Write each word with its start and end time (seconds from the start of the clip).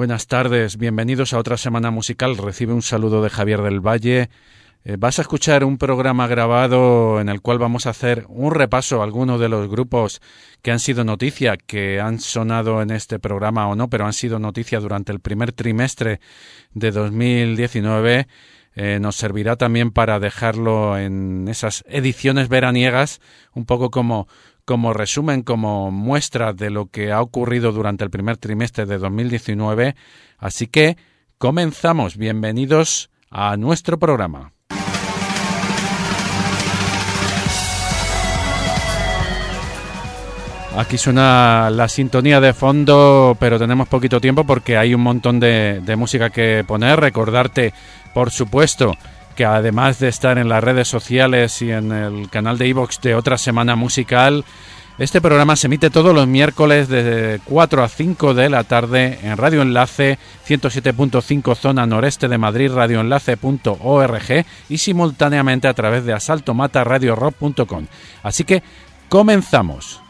Buenas 0.00 0.28
tardes, 0.28 0.78
bienvenidos 0.78 1.34
a 1.34 1.38
otra 1.38 1.58
semana 1.58 1.90
musical. 1.90 2.38
Recibe 2.38 2.72
un 2.72 2.80
saludo 2.80 3.22
de 3.22 3.28
Javier 3.28 3.60
del 3.60 3.86
Valle. 3.86 4.30
Eh, 4.82 4.96
vas 4.98 5.18
a 5.18 5.22
escuchar 5.22 5.62
un 5.62 5.76
programa 5.76 6.26
grabado 6.26 7.20
en 7.20 7.28
el 7.28 7.42
cual 7.42 7.58
vamos 7.58 7.84
a 7.84 7.90
hacer 7.90 8.24
un 8.30 8.54
repaso 8.54 9.02
a 9.02 9.04
algunos 9.04 9.38
de 9.38 9.50
los 9.50 9.68
grupos 9.68 10.22
que 10.62 10.70
han 10.70 10.80
sido 10.80 11.04
noticia, 11.04 11.58
que 11.58 12.00
han 12.00 12.18
sonado 12.18 12.80
en 12.80 12.92
este 12.92 13.18
programa 13.18 13.68
o 13.68 13.76
no, 13.76 13.90
pero 13.90 14.06
han 14.06 14.14
sido 14.14 14.38
noticia 14.38 14.80
durante 14.80 15.12
el 15.12 15.20
primer 15.20 15.52
trimestre 15.52 16.20
de 16.72 16.92
2019. 16.92 18.26
Eh, 18.76 19.00
nos 19.02 19.16
servirá 19.16 19.56
también 19.56 19.90
para 19.90 20.18
dejarlo 20.18 20.96
en 20.96 21.46
esas 21.48 21.84
ediciones 21.86 22.48
veraniegas, 22.48 23.20
un 23.52 23.66
poco 23.66 23.90
como 23.90 24.28
como 24.70 24.92
resumen, 24.92 25.42
como 25.42 25.90
muestra 25.90 26.52
de 26.52 26.70
lo 26.70 26.86
que 26.86 27.10
ha 27.10 27.20
ocurrido 27.20 27.72
durante 27.72 28.04
el 28.04 28.10
primer 28.10 28.36
trimestre 28.36 28.86
de 28.86 28.98
2019. 28.98 29.96
Así 30.38 30.68
que 30.68 30.96
comenzamos. 31.38 32.16
Bienvenidos 32.16 33.10
a 33.32 33.56
nuestro 33.56 33.98
programa. 33.98 34.52
Aquí 40.76 40.98
suena 40.98 41.68
la 41.70 41.88
sintonía 41.88 42.40
de 42.40 42.52
fondo, 42.52 43.36
pero 43.40 43.58
tenemos 43.58 43.88
poquito 43.88 44.20
tiempo 44.20 44.44
porque 44.44 44.76
hay 44.76 44.94
un 44.94 45.00
montón 45.00 45.40
de, 45.40 45.82
música 45.98 46.30
que 46.30 46.62
poner. 46.64 47.00
Recordarte, 47.00 47.74
por 48.14 48.30
supuesto, 48.30 48.96
que 49.40 49.46
además 49.46 49.98
de 49.98 50.08
estar 50.08 50.36
en 50.36 50.50
las 50.50 50.62
redes 50.62 50.86
sociales 50.86 51.62
y 51.62 51.70
en 51.70 51.92
el 51.92 52.28
canal 52.28 52.58
de 52.58 52.68
iVox 52.68 53.00
de 53.00 53.14
Otra 53.14 53.38
Semana 53.38 53.74
Musical, 53.74 54.44
este 54.98 55.22
programa 55.22 55.56
se 55.56 55.66
emite 55.66 55.88
todos 55.88 56.14
los 56.14 56.26
miércoles 56.26 56.88
de 56.88 57.40
4 57.46 57.82
a 57.82 57.88
5 57.88 58.34
de 58.34 58.50
la 58.50 58.64
tarde 58.64 59.18
en 59.22 59.38
Radio 59.38 59.62
Enlace 59.62 60.18
107.5 60.46 61.54
zona 61.54 61.86
noreste 61.86 62.28
de 62.28 62.36
Madrid, 62.36 62.70
radioenlace.org 62.70 64.44
y 64.68 64.76
simultáneamente 64.76 65.68
a 65.68 65.72
través 65.72 66.04
de 66.04 66.12
asaltomataradiorock.com. 66.12 67.86
Así 68.22 68.44
que 68.44 68.62
comenzamos. 69.08 70.02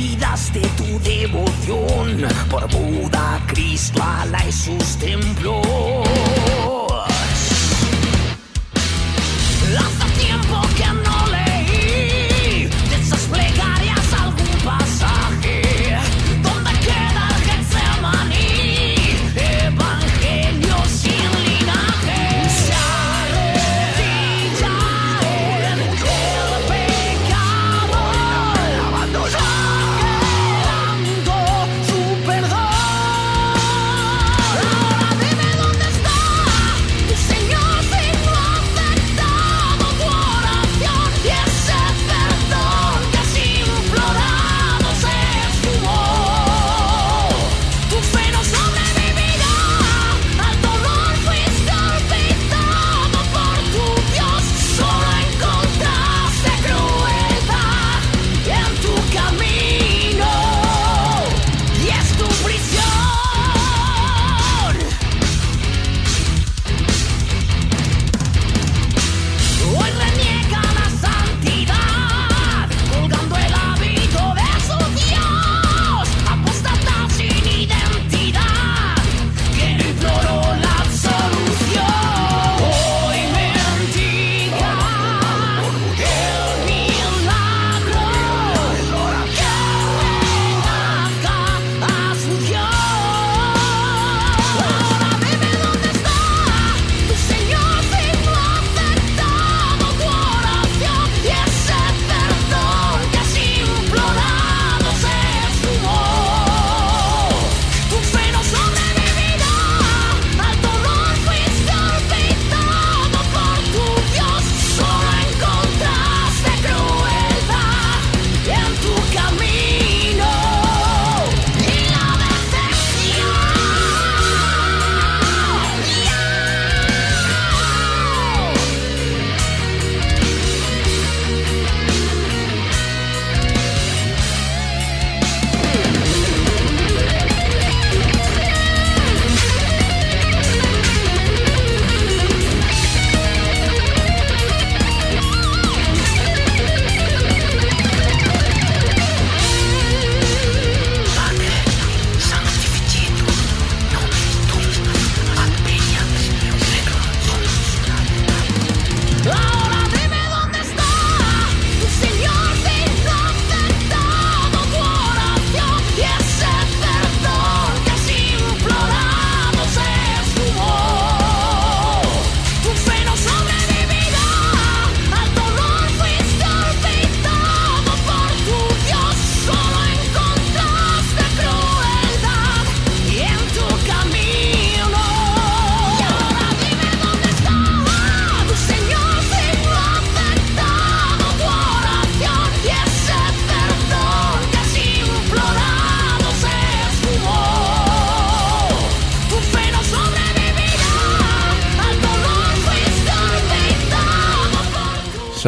olvidaste 0.00 0.60
tu 0.78 0.98
devoción 1.00 2.26
por 2.50 2.66
Buda, 2.70 3.38
Krishna, 3.48 4.24
y 4.48 4.52
sus 4.52 4.96
templos. 4.96 5.60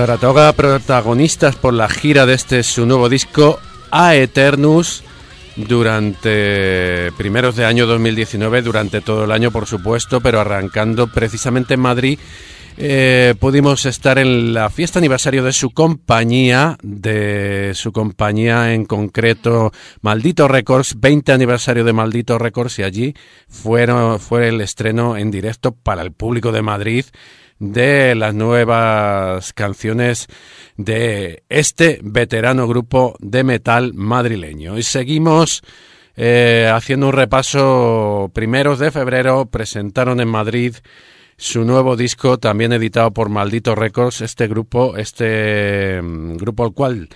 Saratoga, 0.03 0.53
protagonistas 0.55 1.55
por 1.55 1.73
la 1.73 1.89
gira 1.89 2.27
de 2.27 2.35
este 2.35 2.65
su 2.65 2.87
nuevo 2.87 3.09
disco 3.09 3.61
A 3.93 4.17
Eternus 4.17 5.05
durante 5.55 7.13
primeros 7.17 7.55
de 7.55 7.67
año 7.67 7.87
2019, 7.87 8.63
durante 8.63 9.01
todo 9.01 9.23
el 9.23 9.31
año 9.31 9.53
por 9.53 9.67
supuesto, 9.67 10.21
pero 10.21 10.41
arrancando 10.41 11.07
precisamente 11.07 11.75
en 11.75 11.81
Madrid. 11.81 12.19
Eh, 12.79 13.35
pudimos 13.39 13.87
estar 13.87 14.19
en 14.19 14.53
la 14.55 14.71
fiesta 14.71 14.99
aniversario 14.99 15.45
de 15.45 15.53
su 15.53 15.71
compañía, 15.71 16.79
de 16.83 17.71
su 17.77 17.93
compañía 17.93 18.75
en 18.75 18.87
concreto 18.87 19.71
Maldito 20.01 20.49
Records, 20.49 20.99
20 20.99 21.31
aniversario 21.31 21.85
de 21.85 21.93
Maldito 21.93 22.41
Records 22.41 22.81
y 22.81 22.83
allí 22.83 23.15
fueron, 23.49 24.19
fue 24.19 24.49
el 24.49 24.63
estreno 24.63 25.17
en 25.17 25.31
directo 25.31 25.71
para 25.71 26.03
el 26.03 26.11
público 26.11 26.51
de 26.51 26.63
Madrid 26.63 27.05
de 27.63 28.17
las 28.17 28.35
nuevas 28.35 29.53
canciones 29.53 30.27
de 30.77 31.45
este 31.49 32.01
veterano 32.03 32.67
grupo 32.67 33.15
de 33.21 33.45
metal 33.45 33.95
madrileño. 33.95 34.77
Y 34.79 34.83
seguimos 34.83 35.63
eh, 36.17 36.69
haciendo 36.73 37.07
un 37.07 37.13
repaso. 37.13 38.33
Primeros 38.35 38.81
de 38.81 38.91
febrero 38.91 39.47
presentaron 39.47 40.21
en 40.21 40.27
Madrid 40.27 40.75
su 41.37 41.65
nuevo 41.65 41.97
disco, 41.97 42.37
también 42.37 42.73
editado 42.73 43.13
por 43.13 43.29
Maldito 43.29 43.77
Records. 43.77 44.23
Este 44.23 44.49
grupo, 44.49 44.97
este 44.97 46.03
mm, 46.03 46.39
grupo 46.39 46.65
al 46.65 46.73
cual 46.73 47.09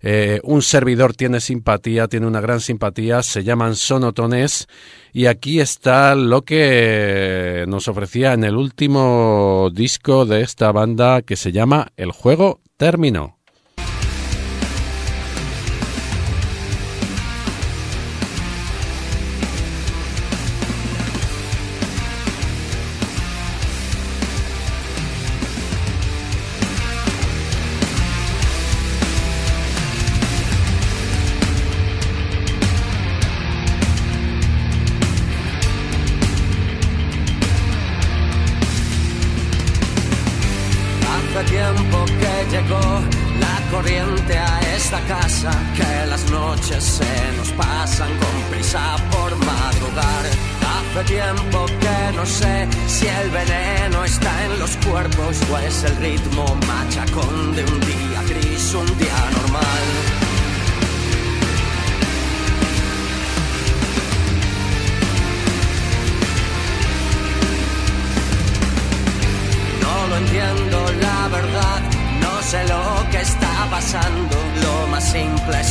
eh, 0.00 0.40
un 0.44 0.62
servidor 0.62 1.14
tiene 1.14 1.40
simpatía, 1.40 2.08
tiene 2.08 2.26
una 2.26 2.40
gran 2.40 2.60
simpatía, 2.60 3.22
se 3.22 3.42
llaman 3.42 3.74
Sonotones 3.74 4.68
y 5.12 5.26
aquí 5.26 5.60
está 5.60 6.14
lo 6.14 6.42
que 6.42 7.64
nos 7.66 7.88
ofrecía 7.88 8.32
en 8.32 8.44
el 8.44 8.56
último 8.56 9.70
disco 9.72 10.24
de 10.26 10.42
esta 10.42 10.70
banda 10.72 11.22
que 11.22 11.36
se 11.36 11.52
llama 11.52 11.88
El 11.96 12.12
juego 12.12 12.60
terminó. 12.76 13.37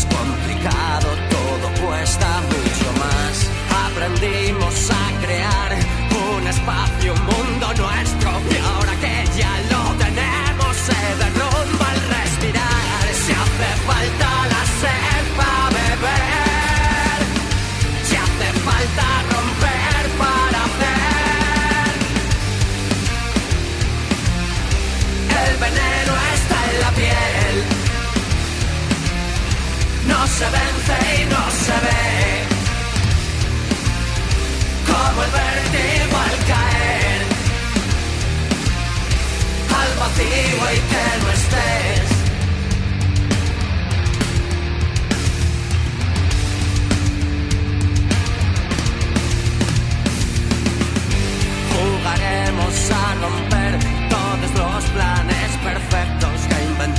complicado 0.09 1.07
todo. 1.29 1.36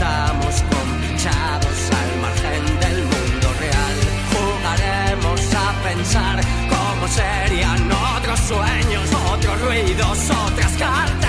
Estamos 0.01 0.63
con 0.71 0.89
al 1.91 2.21
margen 2.21 2.79
del 2.79 3.03
mundo 3.03 3.53
real. 3.59 3.97
Jugaremos 4.33 5.41
a 5.57 5.73
pensar 5.83 6.41
cómo 6.69 7.09
serían 7.09 7.91
otros 7.91 8.39
sueños, 8.39 9.09
otros 9.29 9.61
ruidos, 9.61 10.19
otras 10.31 10.73
cartas. 10.75 11.28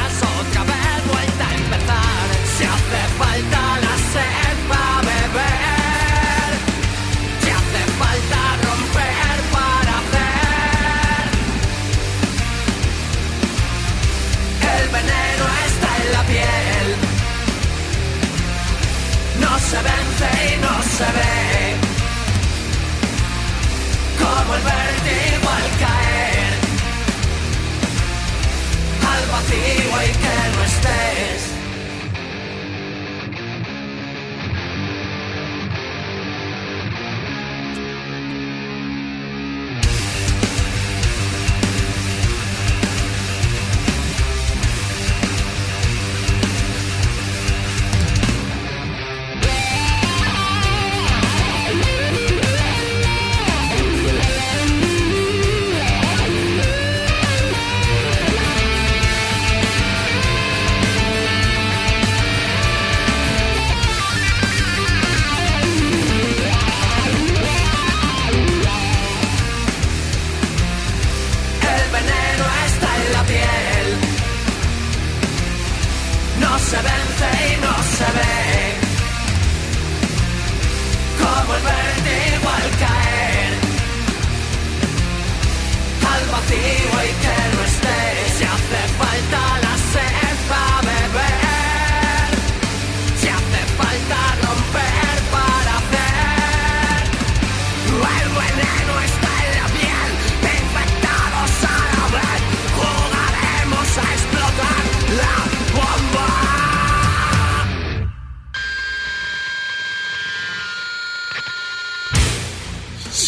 seré 21.00 21.76
como 24.20 24.56
el 24.56 24.62
vértigo 24.62 25.50
al 25.50 25.68
caer. 25.84 26.52
Al 29.14 29.24
vacío 29.32 29.94
y 30.04 30.12
que 30.22 30.36
no 30.56 30.64
estés. 30.64 31.49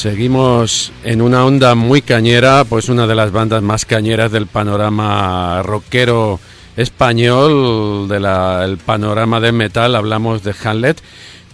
Seguimos 0.02 0.92
en 1.04 1.22
una 1.22 1.46
onda 1.46 1.76
muy 1.76 2.02
cañera, 2.02 2.64
pues 2.64 2.90
una 2.90 3.06
de 3.06 3.14
las 3.14 3.32
bandas 3.32 3.62
más 3.62 3.86
cañeras 3.86 4.32
del 4.32 4.48
panorama 4.48 5.62
rockero 5.62 6.40
español, 6.76 8.08
del 8.10 8.80
panorama 8.80 9.40
de 9.40 9.52
metal, 9.52 9.96
hablamos 9.96 10.42
de 10.42 10.56
Hamlet, 10.64 11.00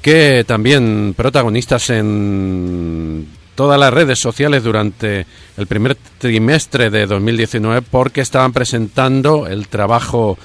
que 0.01 0.45
también 0.47 1.13
protagonistas 1.17 1.89
en 1.89 3.27
todas 3.53 3.77
las 3.77 3.93
redes 3.93 4.19
sociales 4.19 4.63
durante 4.63 5.25
el 5.57 5.67
primer 5.67 5.97
trimestre 6.17 6.89
de 6.89 7.05
2019 7.05 7.81
porque 7.81 8.21
estaban 8.21 8.53
presentando 8.53 9.47
el 9.47 9.67
trabajo 9.67 10.37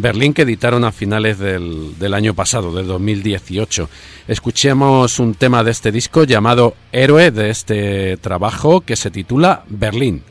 Berlín 0.00 0.32
que 0.32 0.42
editaron 0.42 0.84
a 0.84 0.92
finales 0.92 1.38
del, 1.38 2.14
año 2.14 2.34
pasado, 2.34 2.74
del 2.74 2.86
2018. 2.86 3.88
Escuchemos 4.28 5.18
un 5.18 5.34
tema 5.34 5.64
de 5.64 5.70
este 5.70 5.92
disco 5.92 6.24
llamado 6.24 6.74
Héroe 6.92 7.30
de 7.30 7.50
este 7.50 8.16
trabajo 8.16 8.80
que 8.80 8.96
se 8.96 9.10
titula 9.10 9.64
Berlín. 9.68 10.22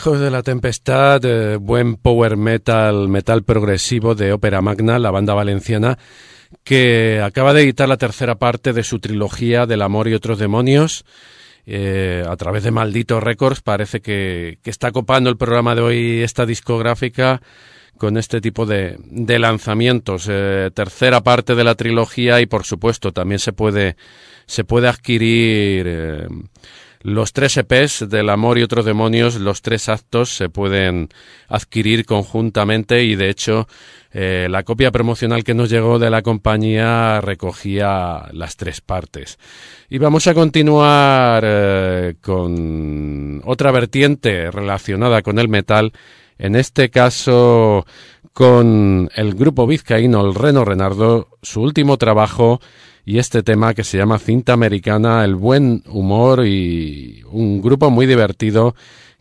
Hijos 0.00 0.18
de 0.18 0.30
la 0.30 0.42
Tempestad, 0.42 1.22
eh, 1.26 1.56
buen 1.56 1.96
power 1.96 2.38
metal, 2.38 3.08
metal 3.08 3.42
progresivo 3.42 4.14
de 4.14 4.32
Ópera 4.32 4.62
Magna, 4.62 4.98
la 4.98 5.10
banda 5.10 5.34
valenciana, 5.34 5.98
que 6.64 7.20
acaba 7.22 7.52
de 7.52 7.64
editar 7.64 7.86
la 7.86 7.98
tercera 7.98 8.36
parte 8.36 8.72
de 8.72 8.82
su 8.82 8.98
trilogía 8.98 9.66
del 9.66 9.82
amor 9.82 10.08
y 10.08 10.14
otros 10.14 10.38
demonios. 10.38 11.04
Eh, 11.66 12.24
a 12.26 12.34
través 12.36 12.62
de 12.62 12.70
Maldito 12.70 13.20
Records 13.20 13.60
parece 13.60 14.00
que, 14.00 14.56
está 14.64 14.90
copando 14.90 15.28
el 15.28 15.36
programa 15.36 15.74
de 15.74 15.82
hoy 15.82 16.22
esta 16.22 16.46
discográfica 16.46 17.42
con 17.98 18.16
este 18.16 18.40
tipo 18.40 18.64
de, 18.64 18.96
lanzamientos. 19.38 20.28
Eh, 20.30 20.70
tercera 20.72 21.20
parte 21.20 21.54
de 21.54 21.64
la 21.64 21.74
trilogía 21.74 22.40
y 22.40 22.46
por 22.46 22.64
supuesto 22.64 23.12
también 23.12 23.38
se 23.38 23.52
puede, 23.52 23.96
se 24.46 24.64
puede 24.64 24.88
adquirir 24.88 25.86
los 27.02 27.32
tres 27.32 27.56
EPs 27.56 28.08
del 28.08 28.28
amor 28.28 28.58
y 28.58 28.62
otros 28.62 28.84
demonios, 28.84 29.36
los 29.36 29.62
tres 29.62 29.88
actos 29.88 30.36
se 30.36 30.48
pueden 30.50 31.08
adquirir 31.48 32.04
conjuntamente 32.04 33.04
y 33.04 33.16
de 33.16 33.30
hecho 33.30 33.66
eh, 34.12 34.48
la 34.50 34.64
copia 34.64 34.90
promocional 34.90 35.42
que 35.42 35.54
nos 35.54 35.70
llegó 35.70 35.98
de 35.98 36.10
la 36.10 36.22
compañía 36.22 37.20
recogía 37.20 38.28
las 38.32 38.56
tres 38.56 38.80
partes. 38.80 39.38
Y 39.88 39.98
vamos 39.98 40.26
a 40.26 40.34
continuar 40.34 41.42
eh, 41.46 42.14
con 42.20 43.40
otra 43.44 43.70
vertiente 43.70 44.50
relacionada 44.50 45.22
con 45.22 45.38
el 45.38 45.48
metal, 45.48 45.92
en 46.38 46.54
este 46.54 46.90
caso 46.90 47.86
con 48.34 49.10
el 49.14 49.34
grupo 49.34 49.66
vizcaíno 49.66 50.26
El 50.26 50.34
Reno 50.34 50.64
Renardo, 50.64 51.28
su 51.42 51.62
último 51.62 51.96
trabajo 51.96 52.60
y 53.04 53.18
este 53.18 53.42
tema 53.42 53.74
que 53.74 53.84
se 53.84 53.98
llama 53.98 54.18
Cinta 54.18 54.52
Americana, 54.52 55.24
el 55.24 55.34
buen 55.34 55.82
humor 55.88 56.46
y 56.46 57.22
un 57.30 57.60
grupo 57.60 57.90
muy 57.90 58.06
divertido 58.06 58.74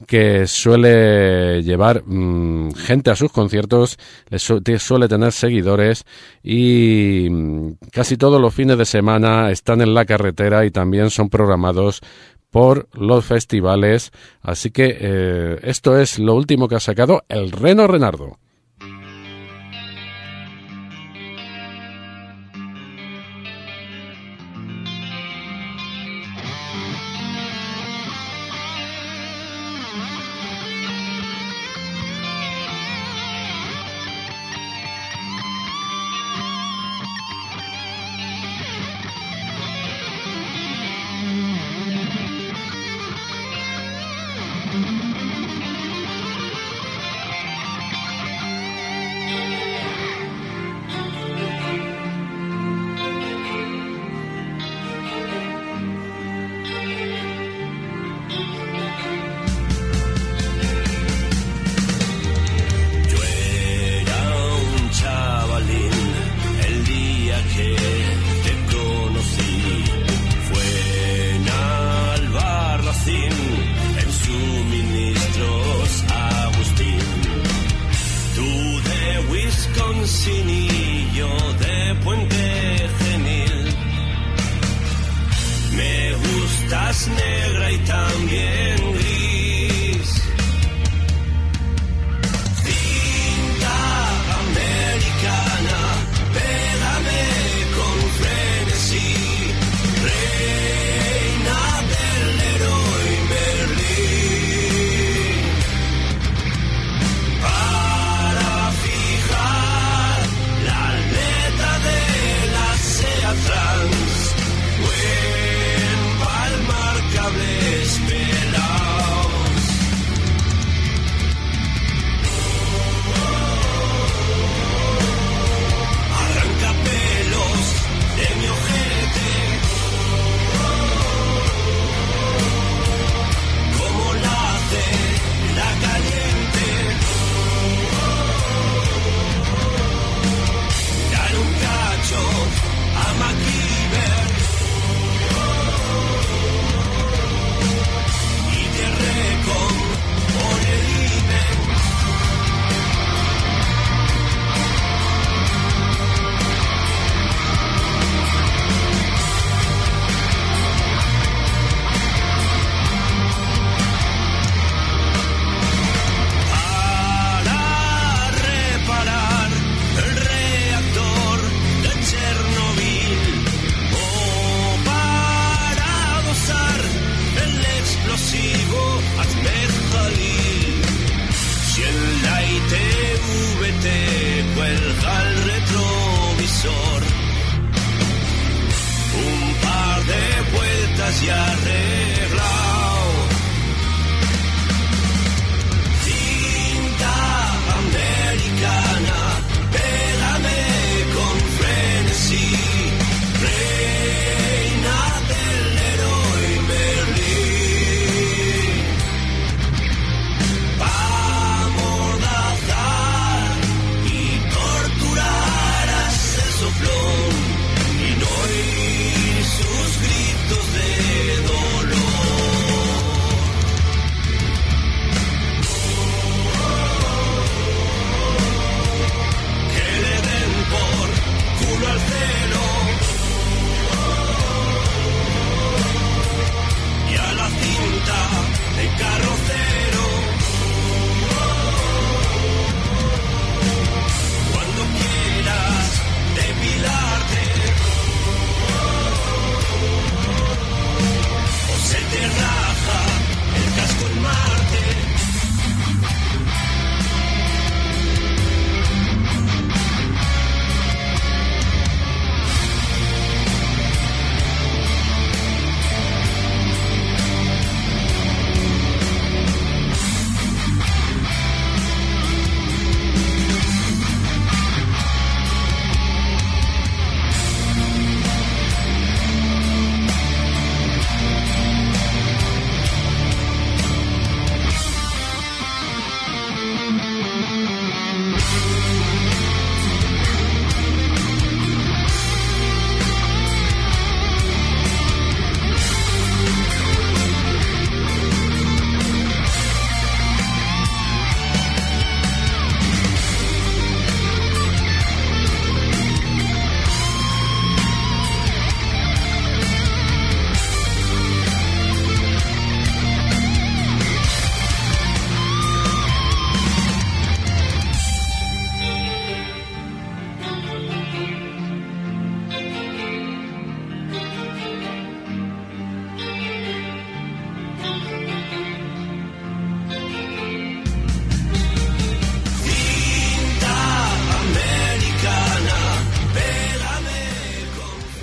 que 0.08 0.48
suele 0.48 1.62
llevar 1.64 2.04
mm, 2.06 2.72
gente 2.74 3.12
a 3.12 3.16
sus 3.16 3.32
conciertos, 3.32 3.98
suele 4.38 5.08
tener 5.08 5.32
seguidores 5.32 6.06
y 6.44 7.28
mm, 7.30 7.72
casi 7.92 8.18
todos 8.18 8.42
los 8.42 8.54
fines 8.54 8.78
de 8.78 8.86
semana 8.86 9.52
están 9.52 9.82
en 9.82 9.94
la 9.94 10.06
carretera 10.06 10.66
y 10.66 10.72
también 10.72 11.10
son 11.10 11.30
programados 11.30 12.02
por 12.50 12.88
los 12.94 13.26
festivales. 13.26 14.12
Así 14.42 14.72
que 14.72 14.98
eh, 15.00 15.60
esto 15.64 15.98
es 16.00 16.20
lo 16.20 16.36
último 16.36 16.68
que 16.68 16.76
ha 16.76 16.80
sacado 16.80 17.24
el 17.28 17.52
Reno 17.52 17.88
Renardo. 17.88 18.38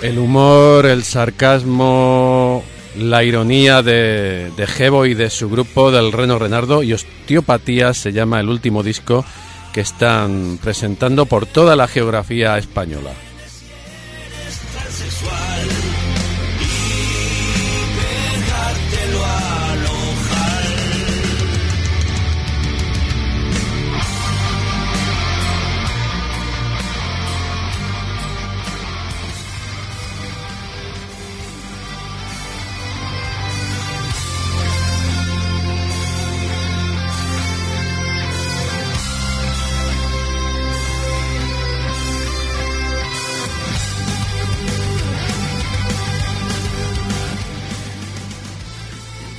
El 0.07 0.19
humor, 0.19 0.85
el 0.85 1.03
sarcasmo, 1.03 2.63
la 2.97 3.25
ironía 3.25 3.83
de, 3.83 4.53
de 4.55 4.65
Gebo 4.65 5.05
y 5.05 5.15
de 5.15 5.29
su 5.29 5.49
grupo 5.49 5.91
del 5.91 6.13
Reno 6.13 6.39
Renardo 6.39 6.81
y 6.81 6.93
Osteopatía 6.93 7.93
se 7.93 8.13
llama 8.13 8.39
el 8.39 8.47
último 8.47 8.83
disco 8.83 9.25
que 9.73 9.81
están 9.81 10.59
presentando 10.63 11.25
por 11.25 11.45
toda 11.45 11.75
la 11.75 11.89
geografía 11.89 12.57
española. 12.57 13.11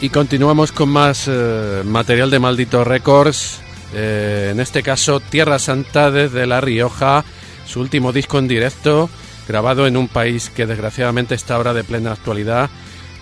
Y 0.01 0.11
continuamos 0.11 0.71
con 0.71 0.91
más 0.91 1.27
eh, 1.27 1.83
material 1.85 2.31
de 2.31 2.39
Maldito 2.39 2.85
Records. 2.85 3.61
Eh, 3.93 4.51
en 4.53 4.61
este 4.61 4.85
caso, 4.85 5.19
Tierra 5.19 5.59
Santa 5.59 6.13
desde 6.13 6.47
La 6.47 6.61
Rioja, 6.61 7.25
su 7.67 7.81
último 7.81 8.13
disco 8.13 8.39
en 8.39 8.47
directo, 8.47 9.11
grabado 9.49 9.89
en 9.89 9.97
un 9.97 10.07
país 10.07 10.51
que 10.51 10.67
desgraciadamente 10.67 11.35
está 11.35 11.57
ahora 11.57 11.75
de 11.75 11.83
plena 11.83 12.13
actualidad. 12.13 12.71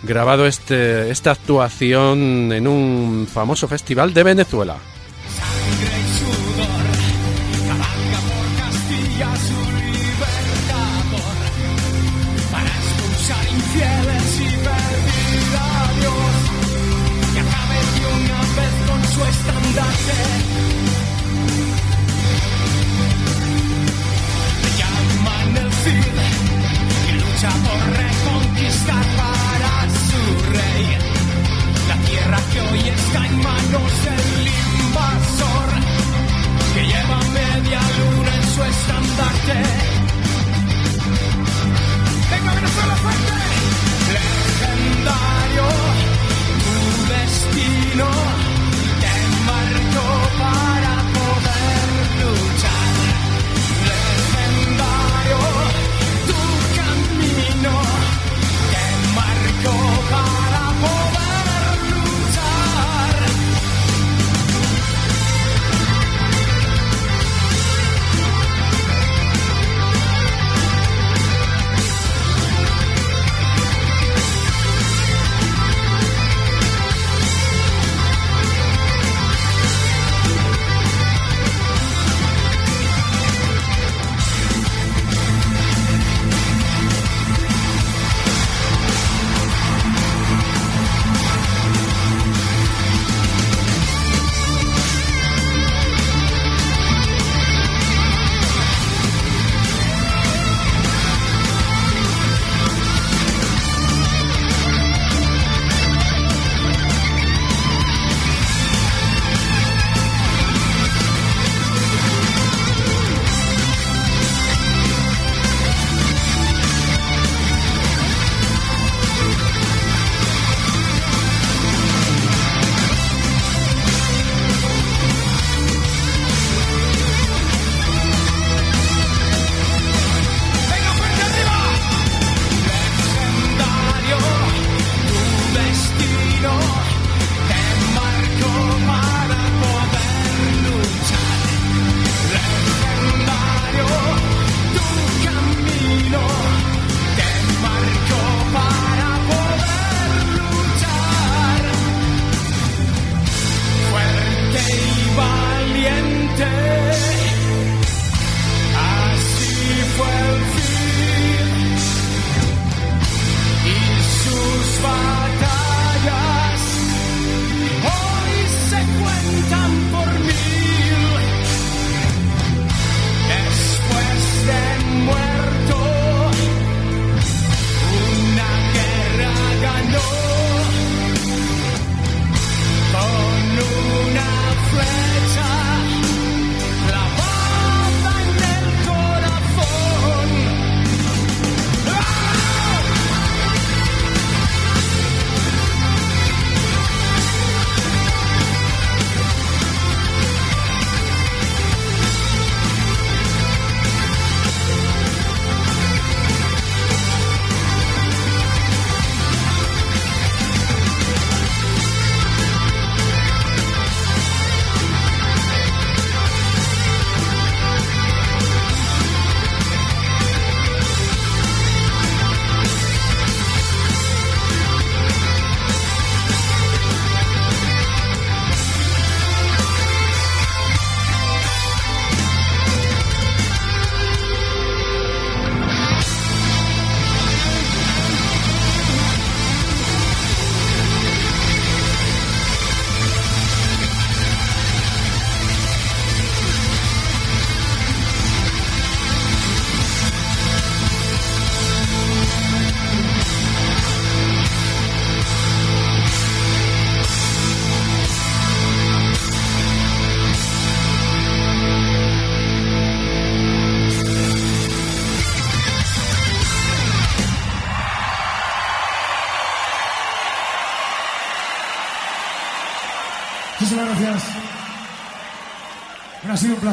Grabado 0.03 0.47
este, 0.47 1.11
esta 1.11 1.31
actuación 1.31 2.53
en 2.53 2.69
un 2.69 3.27
famoso 3.33 3.69
festival 3.69 4.13
de 4.13 4.23
Venezuela. 4.23 4.77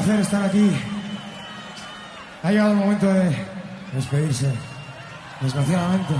Placer 0.03 0.19
estar 0.19 0.43
aquí. 0.43 0.69
Ha 2.43 2.51
llegado 2.51 2.71
el 2.71 2.77
momento 2.77 3.05
de 3.07 3.35
despedirse, 3.93 4.51
desgraciadamente. 5.41 6.13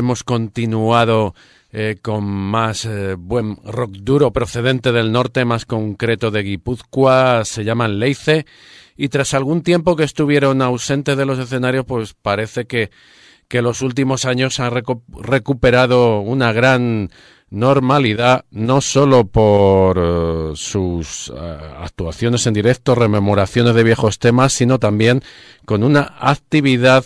Hemos 0.00 0.24
continuado 0.24 1.34
eh, 1.74 1.96
con 2.02 2.24
más 2.24 2.84
eh, 2.84 3.14
buen 3.14 3.56
rock 3.64 3.92
duro 3.92 4.30
procedente 4.30 4.92
del 4.92 5.10
norte, 5.10 5.46
más 5.46 5.64
concreto 5.64 6.30
de 6.30 6.42
Guipúzcoa, 6.42 7.46
se 7.46 7.64
llaman 7.64 7.98
Leice, 7.98 8.44
y 8.94 9.08
tras 9.08 9.32
algún 9.32 9.62
tiempo 9.62 9.96
que 9.96 10.04
estuvieron 10.04 10.60
ausentes 10.60 11.16
de 11.16 11.24
los 11.24 11.38
escenarios, 11.38 11.86
pues 11.86 12.12
parece 12.12 12.66
que, 12.66 12.90
que 13.48 13.62
los 13.62 13.80
últimos 13.80 14.26
años 14.26 14.60
han 14.60 14.70
recuperado 15.16 16.20
una 16.20 16.52
gran 16.52 17.10
normalidad, 17.48 18.44
no 18.50 18.82
solo 18.82 19.24
por 19.24 19.98
eh, 19.98 20.52
sus 20.54 21.32
actuaciones 21.78 22.46
en 22.46 22.52
directo, 22.52 22.94
rememoraciones 22.94 23.74
de 23.74 23.82
viejos 23.82 24.18
temas, 24.18 24.52
sino 24.52 24.78
también 24.78 25.22
con 25.64 25.82
una 25.82 26.16
actividad 26.20 27.02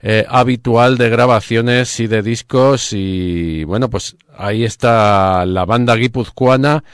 eh, 0.00 0.24
habitual 0.28 0.96
de 0.96 1.08
grabaciones 1.08 1.98
y 2.00 2.06
de 2.06 2.22
discos 2.22 2.92
y 2.92 3.64
bueno 3.64 3.90
pues 3.90 4.16
ahí 4.36 4.64
está 4.64 5.44
la 5.44 5.64
banda 5.64 5.96
guipuzcoana 5.96 6.84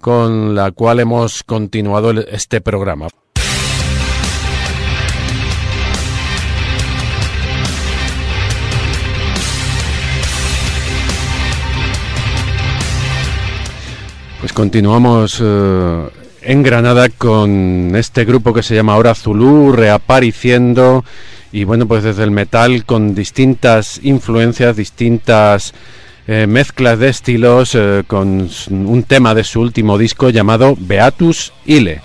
con 0.00 0.54
la 0.54 0.70
cual 0.70 1.00
hemos 1.00 1.42
continuado 1.42 2.10
este 2.12 2.60
programa. 2.60 3.08
Pues 14.40 14.52
continuamos 14.52 15.42
eh, 15.42 16.08
en 16.42 16.62
Granada 16.62 17.08
con 17.08 17.92
este 17.96 18.24
grupo 18.24 18.54
que 18.54 18.62
se 18.62 18.74
llama 18.76 18.94
ahora 18.94 19.14
Zulu 19.14 19.72
reapareciendo 19.72 21.04
y 21.52 21.64
bueno, 21.64 21.86
pues 21.86 22.02
desde 22.02 22.24
el 22.24 22.30
metal 22.30 22.84
con 22.84 23.14
distintas 23.14 24.00
influencias, 24.02 24.76
distintas 24.76 25.74
eh, 26.26 26.46
mezclas 26.46 26.98
de 26.98 27.08
estilos, 27.08 27.74
eh, 27.74 28.02
con 28.06 28.48
un 28.70 29.02
tema 29.04 29.34
de 29.34 29.44
su 29.44 29.60
último 29.60 29.96
disco 29.96 30.30
llamado 30.30 30.76
Beatus 30.78 31.52
Ile. 31.64 32.00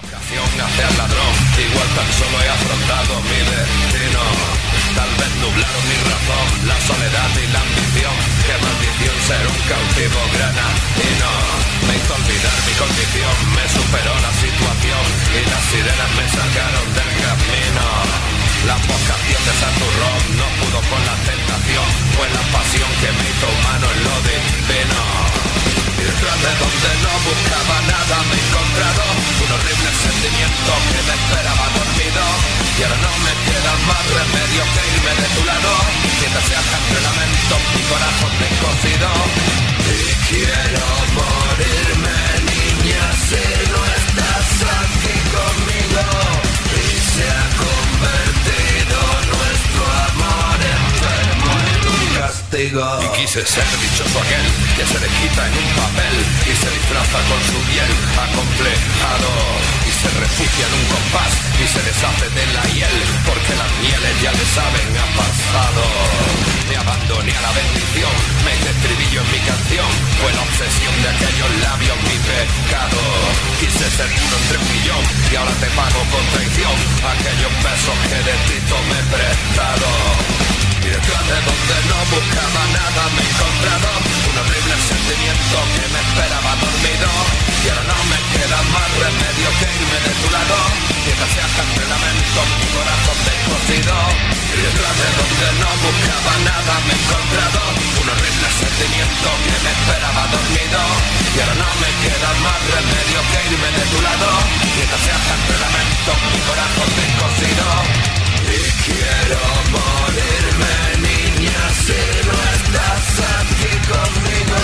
Quise 52.62 53.42
ser 53.42 53.66
dichoso 53.82 54.22
aquel 54.22 54.46
que 54.78 54.86
se 54.86 55.00
le 55.02 55.10
quita 55.18 55.42
en 55.50 55.54
un 55.58 55.70
papel 55.82 56.16
y 56.46 56.54
se 56.54 56.70
disfraza 56.70 57.18
con 57.26 57.42
su 57.42 57.58
piel 57.74 57.90
acomplejado 58.14 59.34
y 59.82 59.90
se 59.90 60.10
refugia 60.22 60.70
en 60.70 60.74
un 60.78 60.86
compás 60.94 61.34
y 61.58 61.66
se 61.66 61.82
deshace 61.82 62.30
de 62.30 62.46
la 62.54 62.62
hiel 62.70 62.98
porque 63.26 63.58
las 63.58 63.72
mieles 63.82 64.14
ya 64.22 64.30
le 64.30 64.46
saben 64.54 64.90
a 64.94 65.08
pasado. 65.18 65.86
Me 66.70 66.78
abandoné 66.78 67.34
a 67.34 67.42
la 67.42 67.54
bendición, 67.58 68.14
me 68.46 68.54
estribillo 68.54 69.26
en 69.26 69.30
mi 69.34 69.42
canción, 69.42 69.90
fue 70.22 70.30
la 70.30 70.46
obsesión 70.46 70.94
de 71.02 71.10
aquellos 71.18 71.52
labios 71.66 71.98
mi 71.98 72.18
pecado. 72.30 73.02
Quise 73.58 73.90
ser 73.90 74.06
uno 74.06 74.36
entre 74.38 74.58
un 74.62 74.68
millón 74.70 75.02
y 75.02 75.34
ahora 75.34 75.56
te 75.58 75.70
pago 75.74 76.02
con 76.14 76.24
traición 76.30 76.78
aquellos 77.10 77.54
besos 77.66 77.98
que 78.06 78.20
de 78.22 78.36
ti 78.46 78.58
me 78.70 79.02
prestado. 79.10 80.51
Y 80.82 80.90
detrás 80.90 81.24
de 81.30 81.38
donde 81.46 81.78
no 81.94 81.98
buscaba 82.10 82.62
nada 82.74 83.04
me 83.14 83.22
he 83.22 83.30
encontrado 83.30 83.90
Un 84.02 84.36
horrible 84.42 84.76
sentimiento 84.82 85.56
que 85.78 85.86
me 85.94 86.00
esperaba 86.02 86.52
dormido 86.58 87.10
Y 87.62 87.66
ahora 87.70 87.86
no 87.86 88.00
me 88.10 88.20
queda 88.34 88.58
más 88.74 88.90
remedio 88.98 89.48
que 89.62 89.68
irme 89.78 90.00
de 90.02 90.14
tu 90.18 90.28
lado 90.34 90.58
Mientras 91.06 91.30
se 91.38 91.42
entre 91.46 91.86
lamento 91.86 92.40
mi 92.58 92.68
corazón 92.74 93.18
descosido 93.30 93.96
Y 94.42 94.58
detrás 94.58 94.96
de 94.98 95.10
donde 95.22 95.48
no 95.62 95.70
buscaba 95.86 96.34
nada 96.50 96.74
me 96.90 96.94
he 96.94 96.98
encontrado 96.98 97.60
Un 98.02 98.08
horrible 98.10 98.50
sentimiento 98.50 99.28
que 99.46 99.56
me 99.62 99.72
esperaba 99.78 100.24
dormido 100.34 100.82
Y 100.82 101.38
ahora 101.46 101.56
no 101.62 101.70
me 101.78 101.90
queda 102.02 102.30
más 102.42 102.60
remedio 102.74 103.20
que 103.30 103.40
irme 103.54 103.70
de 103.70 103.86
tu 103.86 104.00
lado 104.02 104.30
Mientras 104.66 105.02
se 105.06 105.14
entre 105.14 105.58
lamento 105.62 106.12
mi 106.26 106.42
corazón 106.42 106.90
descosido 106.98 108.21
quiero 108.86 109.42
morirme, 109.76 110.76
niña, 111.08 111.60
si 111.86 112.02
no 112.28 112.38
estás 112.56 113.08
aquí 113.38 113.74
conmigo. 113.92 114.62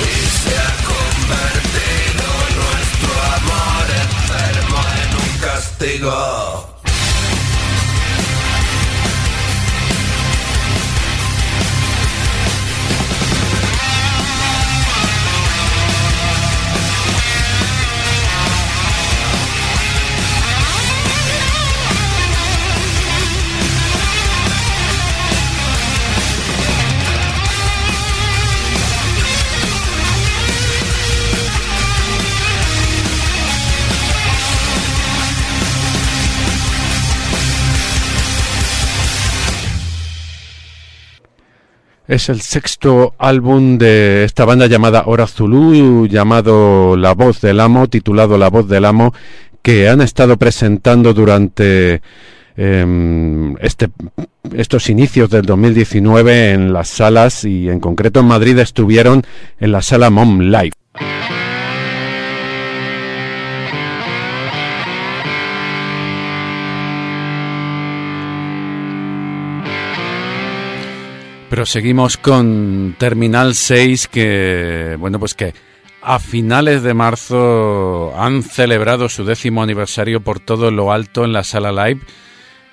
Y 0.00 0.14
se 0.40 0.52
ha 0.64 0.72
convertido 0.92 2.26
nuestro 2.60 3.12
amor 3.38 3.84
enfermo 4.06 4.78
en 5.02 5.10
un 5.22 5.38
castigo. 5.38 6.51
Es 42.12 42.28
el 42.28 42.42
sexto 42.42 43.14
álbum 43.16 43.78
de 43.78 44.24
esta 44.24 44.44
banda 44.44 44.66
llamada 44.66 45.04
Hora 45.06 45.26
Zulu, 45.26 46.06
llamado 46.06 46.94
La 46.94 47.14
Voz 47.14 47.40
del 47.40 47.58
Amo, 47.58 47.88
titulado 47.88 48.36
La 48.36 48.50
Voz 48.50 48.68
del 48.68 48.84
Amo, 48.84 49.14
que 49.62 49.88
han 49.88 50.02
estado 50.02 50.36
presentando 50.36 51.14
durante 51.14 52.02
em, 52.54 53.56
este, 53.62 53.88
estos 54.54 54.90
inicios 54.90 55.30
del 55.30 55.46
2019 55.46 56.50
en 56.50 56.74
las 56.74 56.88
salas 56.90 57.46
y 57.46 57.70
en 57.70 57.80
concreto 57.80 58.20
en 58.20 58.26
Madrid 58.26 58.58
estuvieron 58.58 59.22
en 59.58 59.72
la 59.72 59.80
sala 59.80 60.10
Mom 60.10 60.38
Live. 60.38 60.72
Pero 71.52 71.66
seguimos 71.66 72.16
con 72.16 72.96
Terminal 72.96 73.54
6 73.54 74.08
que, 74.08 74.96
bueno, 74.98 75.18
pues 75.18 75.34
que 75.34 75.52
a 76.00 76.18
finales 76.18 76.82
de 76.82 76.94
marzo 76.94 78.14
han 78.16 78.42
celebrado 78.42 79.10
su 79.10 79.26
décimo 79.26 79.62
aniversario 79.62 80.22
por 80.22 80.40
todo 80.40 80.70
lo 80.70 80.92
alto 80.92 81.26
en 81.26 81.34
la 81.34 81.44
sala 81.44 81.70
live, 81.70 82.00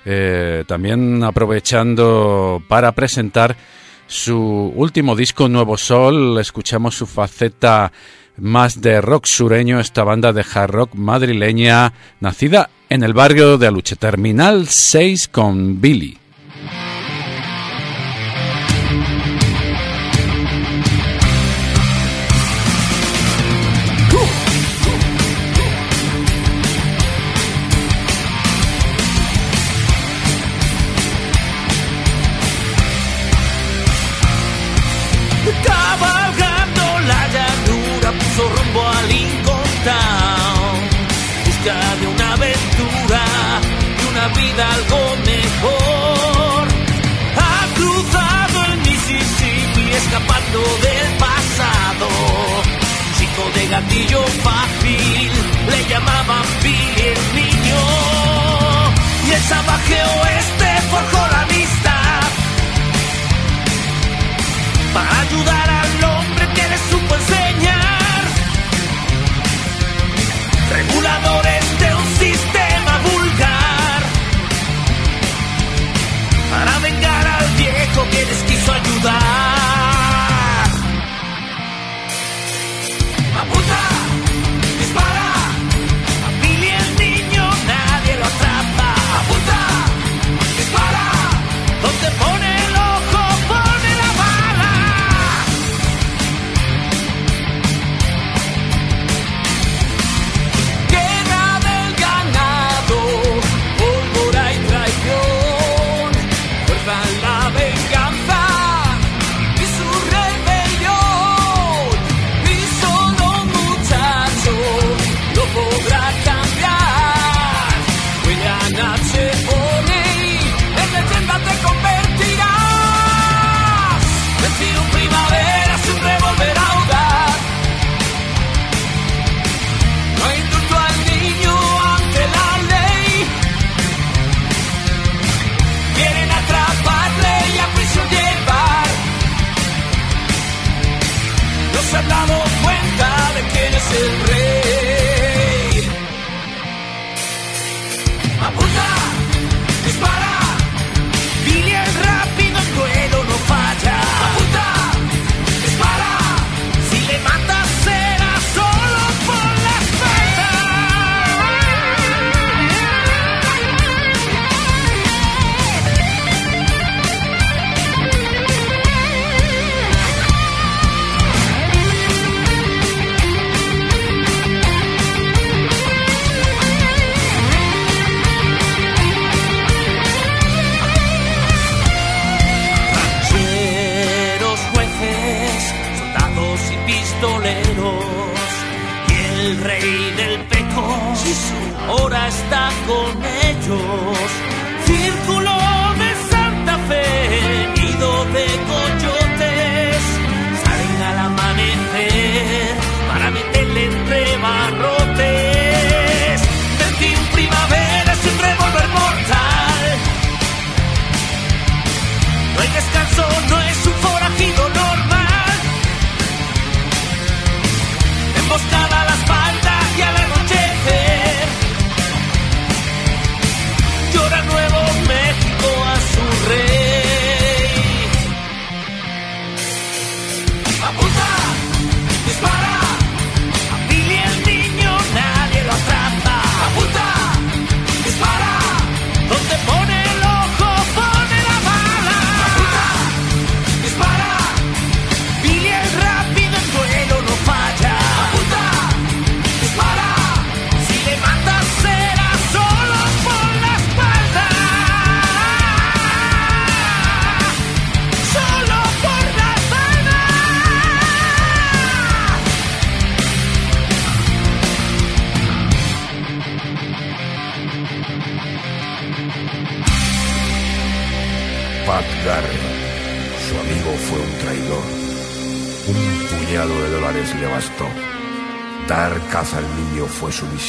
eh, 0.06 0.64
también 0.66 1.22
aprovechando 1.22 2.62
para 2.68 2.92
presentar 2.92 3.54
su 4.06 4.72
último 4.74 5.14
disco 5.14 5.46
Nuevo 5.50 5.76
Sol, 5.76 6.38
escuchamos 6.40 6.96
su 6.96 7.06
faceta 7.06 7.92
más 8.38 8.80
de 8.80 9.02
rock 9.02 9.26
sureño, 9.26 9.78
esta 9.78 10.04
banda 10.04 10.32
de 10.32 10.42
hard 10.54 10.70
rock 10.70 10.94
madrileña, 10.94 11.92
nacida 12.20 12.70
en 12.88 13.02
el 13.02 13.12
barrio 13.12 13.58
de 13.58 13.66
Aluche, 13.66 13.96
Terminal 13.96 14.68
6 14.68 15.28
con 15.28 15.82
Billy. 15.82 16.19
algo 44.60 45.16
mejor. 45.24 46.68
Ha 47.36 47.74
cruzado 47.74 48.64
el 48.66 48.76
Mississippi 48.78 49.90
escapando 50.00 50.60
del 50.86 51.08
pasado. 51.18 52.08
Chico 53.18 53.44
de 53.54 53.66
gatillo 53.68 54.22
fácil, 54.42 55.30
le 55.70 55.88
llamaban 55.88 56.44
Bill 56.62 56.96
el 57.12 57.20
niño. 57.40 57.80
Y 59.28 59.30
el 59.32 59.42
salvaje 59.42 59.98
oeste 60.20 60.70
forjó 60.90 61.26
la 61.28 61.40
amistad. 61.42 62.20
Para 64.94 65.20
ayudar 65.20 65.70
al 65.70 66.04
hombre 66.04 66.48
que 66.54 66.68
le 66.68 66.78
supo 66.90 67.14
enseñar. 67.14 68.22
Regulador 70.70 71.29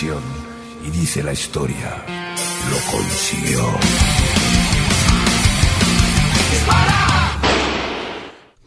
y 0.04 0.90
dice 0.90 1.22
la 1.22 1.32
historia, 1.32 2.04
lo 2.72 2.92
consiguió. 2.92 3.62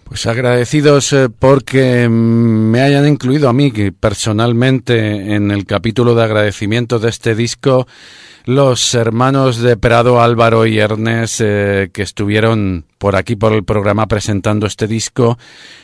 Pues 0.05 0.27
agradecidos 0.27 1.13
eh, 1.13 1.29
porque 1.37 2.09
mm, 2.09 2.13
me 2.13 2.83
hayan 2.83 3.09
incluido 3.09 3.49
a 3.49 3.53
mí 3.53 3.73
personalmente 3.99 5.35
en 5.35 5.51
el 5.51 5.67
capítulo 5.67 6.15
de 6.15 6.23
agradecimiento 6.23 7.01
de 7.01 7.09
este 7.09 7.35
disco 7.35 7.89
los 8.45 8.95
hermanos 8.95 9.59
de 9.59 9.77
Prado, 9.77 10.21
Álvaro 10.21 10.67
y 10.67 10.79
Ernest, 10.79 11.41
eh, 11.43 11.91
que 11.93 12.03
estuvieron 12.03 12.85
por 12.99 13.17
aquí 13.17 13.37
por 13.37 13.53
el 13.53 13.65
programa 13.65 14.07
presentando 14.07 14.67
este 14.67 14.87
disco, 14.87 15.39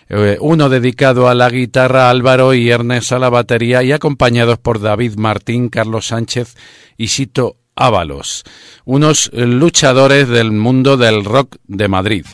eh, 0.09 0.37
uno 0.41 0.69
dedicado 0.69 1.29
a 1.29 1.35
la 1.35 1.49
guitarra, 1.49 2.11
Álvaro 2.11 2.53
y 2.53 2.71
Ernest 2.71 3.13
a 3.13 3.19
la 3.19 3.31
batería, 3.31 3.83
y 3.83 3.93
acompañados 3.93 4.59
por 4.59 4.81
David 4.81 5.15
Martín, 5.17 5.71
Carlos 5.71 6.09
Sánchez 6.09 6.55
y 6.99 7.09
Sito 7.09 7.57
Ábalos, 7.77 8.45
unos 8.85 9.31
luchadores 9.33 10.29
del 10.29 10.53
mundo 10.53 10.99
del 10.99 11.25
rock 11.25 11.57
de 11.67 11.89
Madrid. 11.89 12.27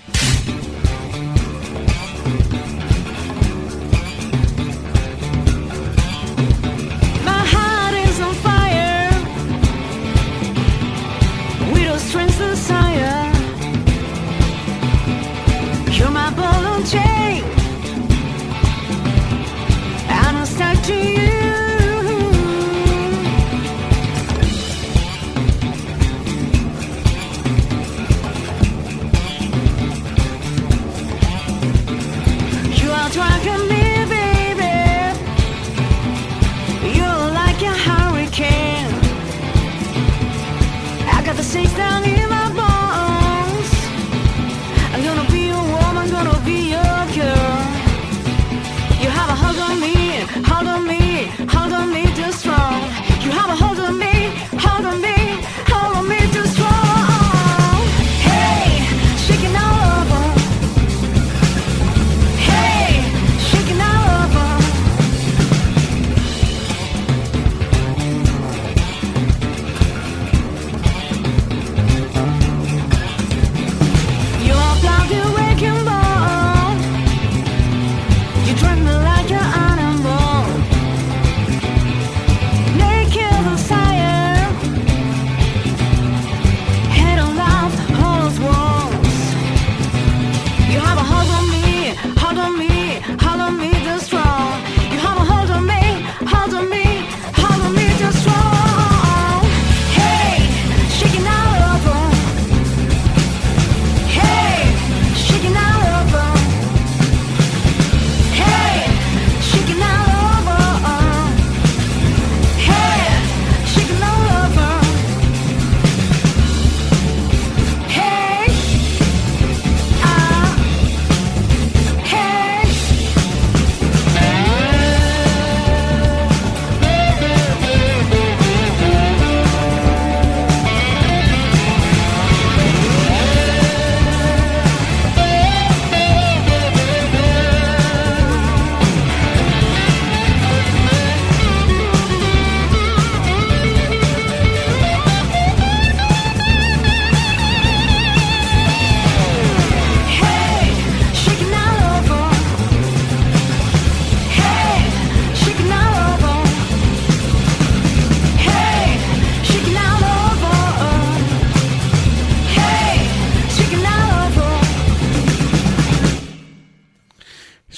strengths 12.07 12.41
and 12.41 12.57
sound. 12.57 12.86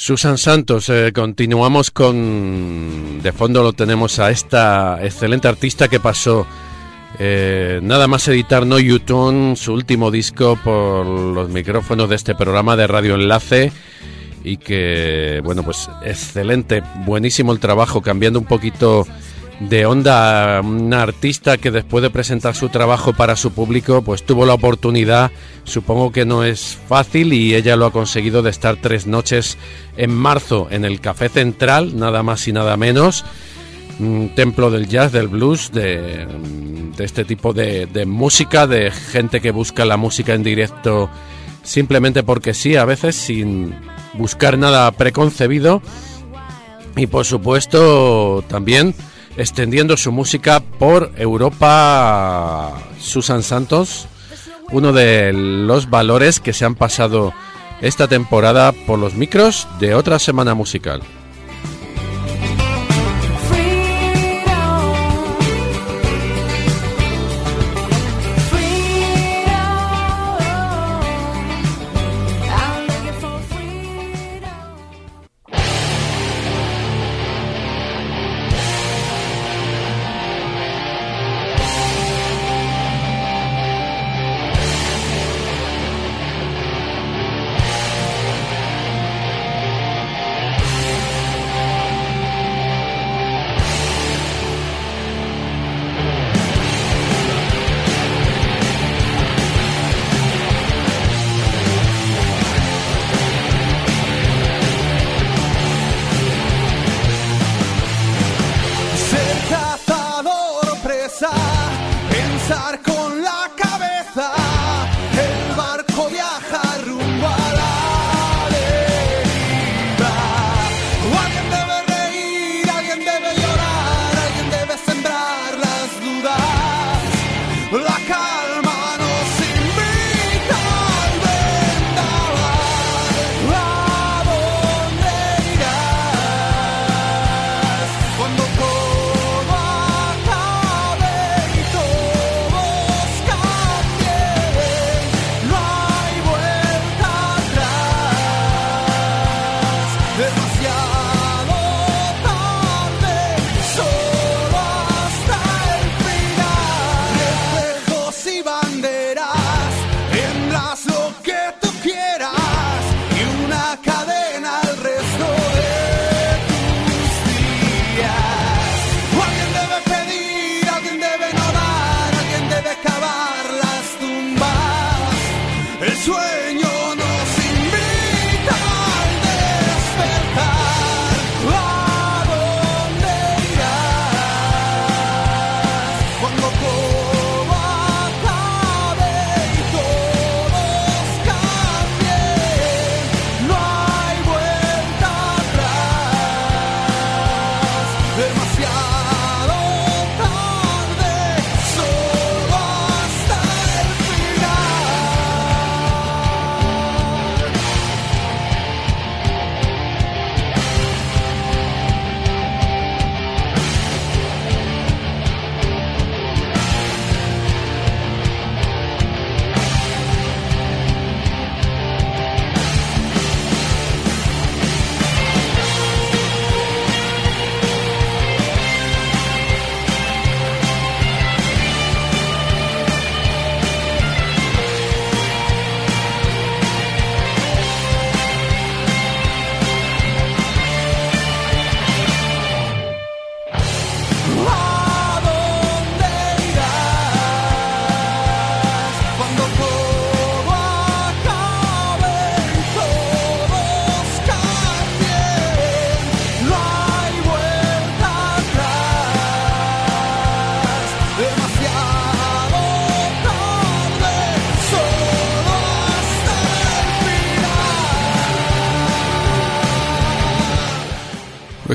Susan 0.08 0.38
Santos, 0.38 0.88
eh, 0.88 1.12
continuamos 1.12 1.90
con... 1.90 3.20
De 3.22 3.30
fondo 3.30 3.62
lo 3.62 3.74
tenemos 3.74 4.18
a 4.18 4.30
esta 4.30 5.04
excelente 5.04 5.48
artista 5.48 5.88
que 5.88 6.00
pasó 6.00 6.46
eh, 7.18 7.78
nada 7.82 8.08
más 8.08 8.26
editar 8.28 8.64
No 8.64 8.78
YouTube, 8.78 9.54
su 9.54 9.74
último 9.74 10.10
disco 10.10 10.58
por 10.64 11.04
los 11.04 11.50
micrófonos 11.50 12.08
de 12.08 12.16
este 12.16 12.34
programa 12.34 12.74
de 12.74 12.86
Radio 12.86 13.16
Enlace 13.16 13.70
y 14.44 14.56
que, 14.56 15.42
bueno, 15.44 15.62
pues 15.62 15.90
excelente, 16.02 16.82
buenísimo 17.04 17.52
el 17.52 17.60
trabajo, 17.60 18.00
cambiando 18.00 18.38
un 18.38 18.46
poquito 18.46 19.06
de 19.60 19.86
onda, 19.86 20.60
una 20.60 21.02
artista 21.02 21.58
que 21.58 21.70
después 21.70 22.02
de 22.02 22.10
presentar 22.10 22.54
su 22.54 22.68
trabajo 22.68 23.12
para 23.12 23.34
su 23.34 23.52
público, 23.52 24.02
pues 24.02 24.22
tuvo 24.22 24.46
la 24.46 24.54
oportunidad, 24.54 25.32
supongo 25.64 26.12
que 26.12 26.24
no 26.24 26.44
es 26.44 26.78
fácil 26.88 27.32
y 27.32 27.54
ella 27.54 27.76
lo 27.76 27.86
ha 27.86 27.92
conseguido 27.92 28.42
de 28.42 28.50
estar 28.50 28.76
tres 28.76 29.06
noches 29.06 29.58
en 29.96 30.14
marzo 30.14 30.68
en 30.70 30.84
el 30.84 31.00
Café 31.00 31.28
Central, 31.28 31.96
nada 31.98 32.22
más 32.22 32.46
y 32.46 32.52
nada 32.52 32.76
menos, 32.76 33.24
un 33.98 34.32
templo 34.36 34.70
del 34.70 34.86
jazz, 34.88 35.10
del 35.10 35.26
blues, 35.26 35.72
de, 35.72 36.26
de 36.96 37.04
este 37.04 37.24
tipo 37.24 37.52
de, 37.52 37.86
de 37.86 38.06
música, 38.06 38.68
de 38.68 38.92
gente 38.92 39.40
que 39.40 39.50
busca 39.50 39.84
la 39.84 39.96
música 39.96 40.34
en 40.34 40.44
directo 40.44 41.10
simplemente 41.64 42.22
porque 42.22 42.54
sí, 42.54 42.76
a 42.76 42.84
veces 42.84 43.16
sin 43.16 43.74
buscar 44.14 44.56
nada 44.56 44.90
preconcebido. 44.92 45.82
Y 46.96 47.06
por 47.06 47.24
supuesto 47.24 48.42
también 48.48 48.94
extendiendo 49.38 49.96
su 49.96 50.12
música 50.12 50.60
por 50.60 51.12
Europa. 51.16 52.74
Susan 53.00 53.42
Santos, 53.42 54.06
uno 54.72 54.92
de 54.92 55.32
los 55.32 55.88
valores 55.88 56.40
que 56.40 56.52
se 56.52 56.64
han 56.64 56.74
pasado 56.74 57.32
esta 57.80 58.08
temporada 58.08 58.72
por 58.72 58.98
los 58.98 59.14
micros 59.14 59.66
de 59.80 59.94
otra 59.94 60.18
semana 60.18 60.54
musical. 60.54 61.00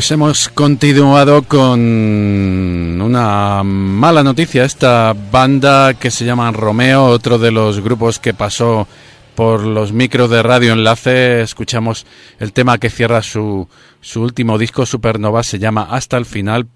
Pues 0.03 0.11
hemos 0.11 0.49
continuado 0.49 1.43
con 1.43 1.79
una 1.79 3.63
mala 3.63 4.21
noticia. 4.21 4.65
Esta 4.65 5.15
banda 5.31 5.93
que 5.93 6.11
se 6.11 6.25
llama 6.25 6.51
Romeo, 6.51 7.05
otro 7.05 7.39
de 7.39 7.51
los 7.51 7.79
grupos 7.79 8.19
que 8.19 8.33
pasó 8.33 8.85
por 9.33 9.63
los 9.63 9.93
micros 9.93 10.29
de 10.29 10.43
Radio 10.43 10.73
Enlace, 10.73 11.41
escuchamos 11.41 12.05
el 12.39 12.51
tema 12.51 12.79
que 12.79 12.89
cierra 12.89 13.21
su, 13.21 13.69
su 14.01 14.21
último 14.21 14.57
disco, 14.57 14.85
Supernova, 14.85 15.41
se 15.41 15.57
llama 15.57 15.87
Hasta 15.89 16.17
el 16.17 16.25
final. 16.25 16.67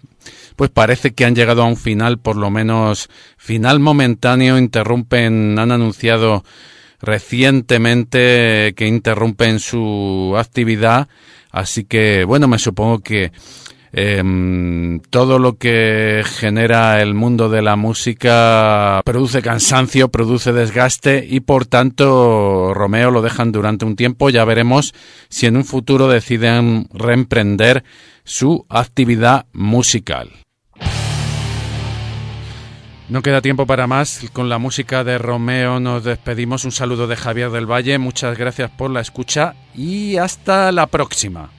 Pues 0.56 0.70
parece 0.70 1.14
que 1.14 1.26
han 1.26 1.36
llegado 1.36 1.64
a 1.64 1.68
un 1.68 1.76
final, 1.76 2.20
por 2.20 2.38
lo 2.38 2.50
menos 2.50 3.10
final 3.36 3.82
momentáneo, 3.82 4.58
interrumpen, 4.58 5.60
han 5.60 5.74
anunciado 5.74 6.46
recientemente 7.02 8.74
que 8.78 8.88
interrumpen 8.88 9.60
su 9.60 10.34
actividad. 10.38 11.10
Así 11.58 11.86
que, 11.86 12.24
bueno, 12.24 12.48
me 12.48 12.60
supongo 12.60 13.00
que 13.00 13.32
em, 13.92 15.00
todo 15.10 15.40
lo 15.40 15.58
que 15.58 16.24
genera 16.26 17.02
el 17.02 17.16
mundo 17.16 17.50
de 17.50 17.62
la 17.62 17.76
música 17.76 19.02
produce 19.04 19.42
cansancio, 19.42 20.10
produce 20.10 20.54
desgaste 20.54 21.26
y 21.28 21.40
por 21.40 21.66
tanto 21.66 22.74
Romeo 22.74 23.10
lo 23.10 23.22
dejan 23.22 23.52
durante 23.52 23.86
un 23.86 23.96
tiempo. 23.96 24.30
Ya 24.30 24.46
veremos 24.46 24.94
si 25.30 25.48
en 25.48 25.58
un 25.58 25.66
futuro 25.66 26.08
deciden 26.08 26.88
reemprender 26.94 27.84
su 28.24 28.66
actividad 28.70 29.48
musical. 29.54 30.47
No 33.10 33.22
queda 33.22 33.42
tiempo 33.42 33.66
para 33.66 33.88
más. 33.88 34.20
Con 34.34 34.50
la 34.50 34.58
música 34.58 35.06
de 35.06 35.18
Romeo 35.18 35.80
nos 35.80 36.04
despedimos. 36.04 36.66
Un 36.66 36.74
saludo 36.74 37.08
de 37.08 37.16
Javier 37.16 37.52
del 37.52 37.66
Valle. 37.66 37.98
Muchas 38.00 38.38
gracias 38.38 38.70
por 38.70 38.92
la 38.92 39.00
escucha 39.00 39.56
y 39.74 40.18
hasta 40.18 40.74
la 40.74 40.88
próxima. 40.88 41.50